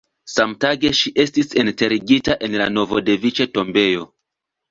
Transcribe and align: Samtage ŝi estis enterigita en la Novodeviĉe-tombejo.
Samtage 0.35 0.89
ŝi 0.99 1.11
estis 1.23 1.51
enterigita 1.63 2.37
en 2.47 2.57
la 2.61 2.69
Novodeviĉe-tombejo. 2.79 4.09